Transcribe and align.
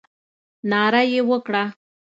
ناره 0.69 1.01
یې 1.11 1.21
وکړه. 1.29 1.63